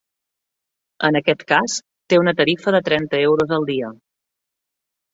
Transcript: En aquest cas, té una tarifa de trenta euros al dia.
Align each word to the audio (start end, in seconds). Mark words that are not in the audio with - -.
En 1.09 1.19
aquest 1.19 1.43
cas, 1.53 1.77
té 2.13 2.21
una 2.23 2.35
tarifa 2.41 2.75
de 2.79 2.83
trenta 2.91 3.23
euros 3.31 3.57
al 3.61 3.71
dia. 3.75 3.97